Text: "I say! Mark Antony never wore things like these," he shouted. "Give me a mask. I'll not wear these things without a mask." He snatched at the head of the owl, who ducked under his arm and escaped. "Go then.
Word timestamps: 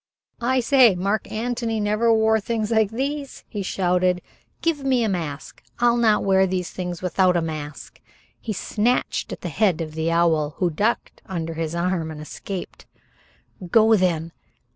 "I 0.41 0.61
say! 0.61 0.95
Mark 0.95 1.31
Antony 1.31 1.79
never 1.79 2.11
wore 2.11 2.39
things 2.39 2.71
like 2.71 2.89
these," 2.89 3.43
he 3.47 3.61
shouted. 3.61 4.23
"Give 4.63 4.83
me 4.83 5.03
a 5.03 5.09
mask. 5.09 5.61
I'll 5.77 5.95
not 5.95 6.23
wear 6.23 6.47
these 6.47 6.71
things 6.71 7.03
without 7.03 7.37
a 7.37 7.39
mask." 7.43 8.01
He 8.39 8.51
snatched 8.51 9.31
at 9.31 9.41
the 9.41 9.49
head 9.49 9.79
of 9.79 9.93
the 9.93 10.09
owl, 10.11 10.55
who 10.57 10.71
ducked 10.71 11.21
under 11.27 11.53
his 11.53 11.75
arm 11.75 12.09
and 12.09 12.19
escaped. 12.19 12.87
"Go 13.69 13.95
then. 13.95 14.31